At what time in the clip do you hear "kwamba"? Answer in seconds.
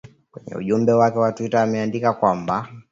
2.13-2.67